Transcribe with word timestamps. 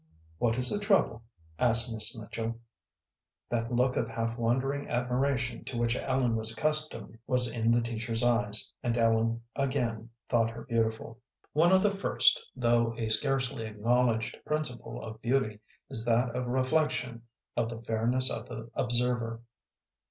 "What 0.39 0.57
is 0.57 0.71
the 0.71 0.79
trouble?" 0.79 1.21
asked 1.59 1.93
Miss 1.93 2.17
Mitchell. 2.17 2.55
That 3.49 3.71
look 3.71 3.95
of 3.95 4.09
half 4.09 4.35
wondering 4.35 4.87
admiration 4.89 5.63
to 5.65 5.77
which 5.77 5.95
Ellen 5.95 6.35
was 6.35 6.51
accustomed 6.51 7.19
was 7.27 7.47
in 7.51 7.69
the 7.69 7.83
teacher's 7.83 8.23
eyes, 8.23 8.73
and 8.81 8.97
Ellen 8.97 9.43
again 9.55 10.09
thought 10.27 10.49
her 10.49 10.63
beautiful. 10.63 11.19
One 11.53 11.71
of 11.71 11.83
the 11.83 11.91
first, 11.91 12.43
though 12.55 12.95
a 12.97 13.09
scarcely 13.09 13.65
acknowledged 13.67 14.43
principle 14.43 15.03
of 15.03 15.21
beauty, 15.21 15.59
is 15.87 16.03
that 16.05 16.35
of 16.35 16.47
reflection 16.47 17.21
of 17.55 17.69
the 17.69 17.77
fairness 17.77 18.31
of 18.31 18.47
the 18.49 18.71
observer. 18.73 19.43